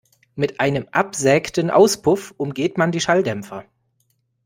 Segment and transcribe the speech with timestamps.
[0.33, 3.65] Mit einem absägten Auspuff umgeht man die Schalldämpfer.